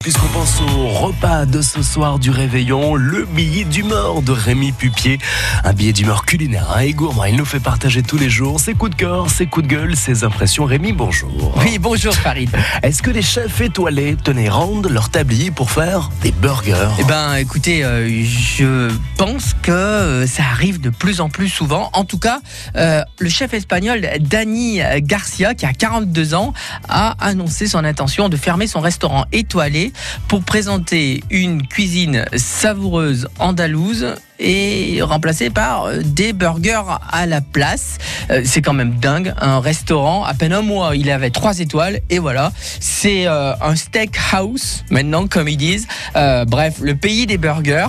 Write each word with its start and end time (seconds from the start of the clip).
Puisqu'on 0.00 0.28
pense 0.28 0.60
au 0.60 0.86
repas 0.86 1.44
de 1.44 1.60
ce 1.60 1.82
soir 1.82 2.20
du 2.20 2.30
réveillon, 2.30 2.94
le 2.94 3.24
billet 3.24 3.64
d'humeur 3.64 4.22
de 4.22 4.30
Rémi 4.30 4.70
Pupier. 4.70 5.18
Un 5.64 5.72
billet 5.72 5.92
d'humeur 5.92 6.24
culinaire 6.24 6.70
hein, 6.72 6.82
et 6.82 6.92
gourmand. 6.92 7.24
Il 7.24 7.34
nous 7.34 7.44
fait 7.44 7.58
partager 7.58 8.04
tous 8.04 8.16
les 8.16 8.30
jours 8.30 8.60
ses 8.60 8.74
coups 8.74 8.92
de 8.92 8.96
cœur, 8.96 9.28
ses 9.28 9.46
coups 9.46 9.66
de 9.66 9.74
gueule, 9.74 9.96
ses 9.96 10.22
impressions. 10.22 10.66
Rémi, 10.66 10.92
bonjour. 10.92 11.52
Oui, 11.58 11.78
bonjour 11.80 12.14
Farid. 12.14 12.48
Est-ce 12.84 13.02
que 13.02 13.10
les 13.10 13.22
chefs 13.22 13.60
étoilés 13.60 14.14
tenaient 14.14 14.48
rendent 14.48 14.88
leur 14.88 15.08
tablier 15.08 15.50
pour 15.50 15.72
faire 15.72 16.10
des 16.22 16.30
burgers? 16.30 16.90
Eh 17.00 17.04
ben, 17.04 17.34
écoutez, 17.34 17.82
euh, 17.82 18.08
je 18.08 18.92
pense 19.16 19.52
que 19.62 19.72
euh, 19.72 20.26
ça 20.28 20.44
arrive 20.44 20.80
de 20.80 20.90
plus 20.90 21.20
en 21.20 21.28
plus 21.28 21.48
souvent. 21.48 21.90
En 21.92 22.04
tout 22.04 22.18
cas, 22.20 22.38
euh, 22.76 23.02
le 23.18 23.28
chef 23.28 23.52
espagnol 23.52 24.06
Dani 24.20 24.78
Garcia, 24.98 25.54
qui 25.54 25.66
a 25.66 25.72
42 25.72 26.34
ans, 26.34 26.54
a 26.88 27.16
annoncé 27.18 27.66
son 27.66 27.84
intention 27.84 28.28
de 28.28 28.36
fermer 28.36 28.68
son 28.68 28.78
restaurant 28.78 29.24
étoilé 29.32 29.87
pour 30.28 30.42
présenter 30.42 31.22
une 31.30 31.66
cuisine 31.66 32.24
savoureuse 32.36 33.28
andalouse 33.38 34.14
et 34.38 35.00
remplacée 35.02 35.50
par 35.50 35.86
euh, 35.86 36.00
des 36.04 36.32
burgers 36.32 36.82
à 37.10 37.26
la 37.26 37.40
place. 37.40 37.98
Euh, 38.30 38.42
c'est 38.44 38.62
quand 38.62 38.72
même 38.72 38.94
dingue. 39.00 39.34
Un 39.40 39.60
restaurant, 39.60 40.24
à 40.24 40.34
peine 40.34 40.52
un 40.52 40.62
mois, 40.62 40.94
il 40.96 41.10
avait 41.10 41.30
trois 41.30 41.58
étoiles 41.58 42.00
et 42.10 42.18
voilà. 42.18 42.52
C'est 42.80 43.26
euh, 43.26 43.54
un 43.60 43.76
steakhouse 43.76 44.84
maintenant, 44.90 45.26
comme 45.26 45.48
ils 45.48 45.56
disent. 45.56 45.86
bref, 46.14 46.76
le 46.80 46.94
pays 46.94 47.26
des 47.26 47.38
burgers. 47.38 47.88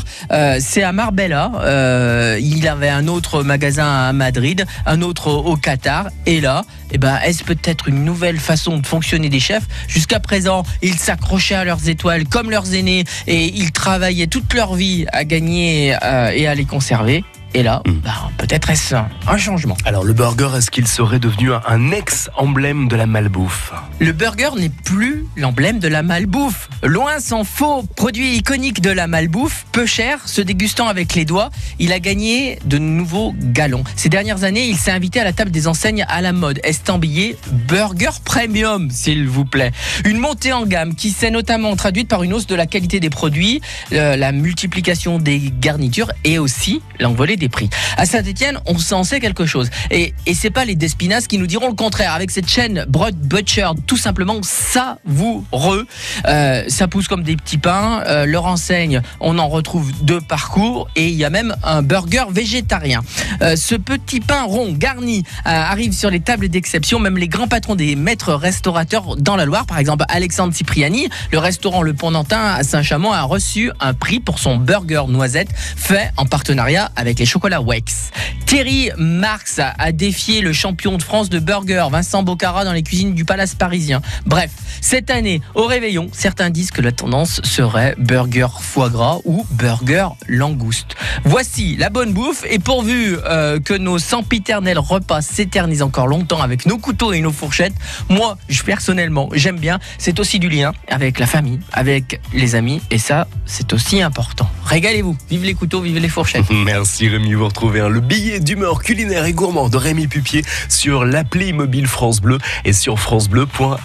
c'est 0.60 0.84
à 0.84 0.92
Marbella. 0.92 2.38
il 2.40 2.68
avait 2.68 2.90
un 2.90 3.08
autre 3.08 3.44
magasin 3.44 4.08
à 4.10 4.14
Madrid, 4.14 4.66
un 4.86 5.02
autre 5.02 5.32
au 5.32 5.56
Qatar. 5.56 6.08
Et 6.26 6.42
là, 6.42 6.64
eh 6.92 6.98
ben, 6.98 7.18
est-ce 7.24 7.44
peut-être 7.44 7.88
une 7.88 8.04
nouvelle 8.04 8.40
façon 8.40 8.78
de 8.78 8.86
fonctionner 8.86 9.30
des 9.30 9.40
chefs? 9.40 9.66
Jusqu'à 9.88 10.20
présent, 10.20 10.64
ils 10.82 10.98
s'accrochaient 10.98 11.56
à 11.56 11.64
leurs 11.64 11.88
étoiles 11.88 12.26
comme 12.26 12.50
leurs 12.50 12.74
aînés 12.74 13.04
et 13.28 13.46
ils 13.46 13.72
travaillaient 13.72 14.28
toute 14.28 14.54
leur 14.54 14.76
vie 14.76 15.06
à 15.12 15.24
gagner 15.24 15.96
et 16.40 16.48
à 16.48 16.56
les 16.56 16.66
conserver. 16.66 17.24
Et 17.54 17.64
là, 17.64 17.82
hmm. 17.86 17.94
bah, 18.04 18.30
peut-être 18.38 18.70
est-ce 18.70 18.96
un 19.28 19.38
changement. 19.38 19.78
Alors 19.86 20.04
le 20.04 20.14
burger, 20.14 20.50
est-ce 20.58 20.72
qu'il 20.72 20.88
serait 20.88 21.20
devenu 21.20 21.52
un 21.54 21.92
ex-emblème 21.92 22.88
de 22.88 22.96
la 22.96 23.06
malbouffe? 23.06 23.74
Le 24.00 24.12
burger 24.12 24.50
n'est 24.58 24.70
plus 24.70 25.26
l'emblème 25.36 25.80
de 25.80 25.88
la 25.88 26.04
malbouffe. 26.04 26.70
Loin 26.84 27.20
s'en 27.20 27.44
faux, 27.44 27.84
produit 27.96 28.38
iconique 28.38 28.82
de 28.82 28.92
la 28.92 29.08
malbouffe, 29.08 29.66
peu 29.72 29.86
cher, 29.86 30.28
se 30.28 30.42
dégustant 30.42 30.88
avec 30.88 31.16
les 31.16 31.26
doigts, 31.26 31.50
il 31.80 31.92
a 31.92 32.00
gagné 32.00 32.60
de 32.66 32.78
nouveaux 32.78 33.34
galons. 33.38 33.84
Ces 33.96 34.10
dernières 34.10 34.44
années, 34.44 34.68
il 34.68 34.78
s'est 34.78 34.92
invité 34.92 35.20
à 35.20 35.24
la 35.24 35.34
table 35.34 35.52
des 35.52 35.68
enseignes 35.68 36.06
à 36.08 36.22
la 36.22 36.34
mode, 36.34 36.60
estampillé 36.64 37.38
Burger 37.68 38.10
Premium, 38.24 38.90
s'il 38.92 39.28
vous 39.28 39.46
plaît. 39.46 39.72
Une 40.06 40.18
montée 40.18 40.54
en 40.54 40.66
gamme 40.66 40.96
qui 40.96 41.10
s'est 41.12 41.32
notamment 41.32 41.76
traduite 41.76 42.08
par 42.08 42.24
une 42.24 42.34
hausse 42.34 42.48
de 42.48 42.56
la 42.56 42.66
qualité 42.66 43.00
des 43.00 43.10
produits, 43.10 43.62
euh, 43.94 44.16
la 44.16 44.32
multiplication 44.32 45.20
des 45.20 45.52
garnitures 45.60 46.12
et 46.24 46.40
aussi 46.40 46.82
l'envolée 47.00 47.38
des 47.40 47.50
prix. 47.50 47.70
À 47.98 48.06
Saint-Etienne, 48.06 48.60
on 48.66 48.78
s'en 48.78 49.04
sait 49.04 49.20
quelque 49.20 49.46
chose. 49.46 49.70
Et, 49.90 50.14
et 50.26 50.34
c'est 50.34 50.50
pas 50.52 50.66
les 50.66 50.76
Despinas 50.76 51.22
qui 51.22 51.38
nous 51.38 51.48
diront 51.48 51.68
le 51.68 51.76
contraire. 51.76 52.14
Avec 52.14 52.32
cette 52.32 52.50
chaîne 52.50 52.86
Broad 52.88 53.16
Butcher, 53.16 53.70
tout 53.88 53.98
simplement 53.98 54.42
savoureux. 54.44 55.88
Euh, 56.28 56.64
ça 56.68 56.88
pousse 56.88 57.08
comme 57.08 57.24
des 57.24 57.36
petits 57.36 57.58
pains. 57.58 58.04
Euh, 58.06 58.26
leur 58.26 58.46
enseigne, 58.46 59.02
on 59.20 59.40
en 59.40 59.48
retrouve 59.48 59.92
deux 60.04 60.22
parcours. 60.22 60.90
Et 60.96 61.08
il 61.08 61.16
y 61.16 61.26
a 61.26 61.30
même 61.30 61.56
un 61.64 61.82
burger 61.82 62.26
végétarien. 62.30 63.02
Euh, 63.42 63.56
ce 63.56 63.76
petit 63.76 64.20
pain 64.20 64.44
rond 64.44 64.72
garni 64.72 65.24
arrive 65.46 65.94
sur 65.94 66.10
les 66.10 66.20
tables 66.20 66.50
d'exception. 66.50 67.00
Même 67.00 67.18
les 67.18 67.28
grands 67.28 67.48
patrons 67.48 67.76
des 67.76 67.96
maîtres 67.96 68.34
restaurateurs 68.34 69.16
dans 69.18 69.36
la 69.36 69.46
Loire, 69.46 69.66
par 69.66 69.80
exemple 69.80 70.06
Alexandre 70.10 70.54
Cipriani, 70.54 71.10
le 71.32 71.40
restaurant 71.40 71.82
Le 71.82 71.94
Pont 71.94 72.12
d'Antin 72.12 72.54
à 72.58 72.64
Saint-Chamond, 72.64 73.12
a 73.12 73.24
reçu 73.24 73.72
un 73.80 73.94
prix 73.94 74.20
pour 74.20 74.40
son 74.40 74.58
burger 74.58 75.04
noisette 75.08 75.50
fait 75.56 76.12
en 76.18 76.26
partenariat 76.26 76.92
avec 76.96 77.20
les 77.20 77.26
chocolat 77.30 77.62
Wex. 77.62 78.10
Thierry 78.48 78.90
Marx 78.98 79.60
a 79.60 79.92
défié 79.92 80.42
le 80.42 80.52
champion 80.52 80.98
de 80.98 81.04
France 81.04 81.30
de 81.30 81.38
burger, 81.38 81.86
Vincent 81.92 82.24
Bocara, 82.24 82.66
dans 82.66 82.74
les 82.74 82.82
cuisines 82.82 83.14
du 83.14 83.24
Palace 83.24 83.54
parisien. 83.54 84.02
Bref, 84.26 84.50
cette 84.82 85.12
année, 85.12 85.42
au 85.54 85.68
réveillon, 85.68 86.10
certains 86.12 86.50
disent 86.50 86.72
que 86.72 86.82
la 86.82 86.92
tendance 86.92 87.42
serait 87.44 87.94
burger 88.00 88.48
foie 88.60 88.90
gras 88.90 89.20
ou 89.26 89.46
burger 89.52 90.08
langouste. 90.28 90.96
Voici 91.24 91.76
la 91.78 91.92
bonne 91.92 92.14
bouffe 92.14 92.44
et 92.50 92.58
pourvu 92.58 93.18
euh, 93.26 93.60
que 93.60 93.76
nos 93.76 94.00
sempiternels 94.00 94.80
repas 94.80 95.22
s'éternisent 95.22 95.84
encore 95.84 96.08
longtemps 96.08 96.42
avec 96.42 96.66
nos 96.66 96.80
couteaux 96.80 97.14
et 97.14 97.22
nos 97.22 97.32
fourchettes, 97.32 97.76
moi, 98.10 98.38
personnellement, 98.66 99.30
j'aime 99.34 99.60
bien. 99.60 99.80
C'est 100.00 100.20
aussi 100.20 100.40
du 100.40 100.50
lien 100.50 100.74
avec 100.88 101.20
la 101.20 101.28
famille, 101.28 101.60
avec 101.72 102.20
les 102.34 102.56
amis 102.56 102.82
et 102.90 102.98
ça, 102.98 103.28
c'est 103.46 103.72
aussi 103.74 104.02
important. 104.02 104.50
Régalez-vous, 104.66 105.16
vive 105.30 105.44
les 105.44 105.54
couteaux, 105.54 105.82
vive 105.82 106.00
les 106.00 106.10
fourchettes. 106.10 106.46
Merci 106.50 107.10
Vous 107.28 107.46
retrouvez 107.46 107.82
hein, 107.82 107.90
le 107.90 108.00
billet 108.00 108.40
d'humeur 108.40 108.82
culinaire 108.82 109.26
et 109.26 109.34
gourmand 109.34 109.70
de 109.70 109.78
Rémi 109.78 110.08
Pupier 110.08 110.44
sur 110.68 111.06
l'appli 111.06 111.54
mobile 111.54 111.86
France 111.86 112.22
Bleu 112.22 112.38
et 112.66 112.74
sur 112.74 113.00
francebleu.fr. 113.00 113.80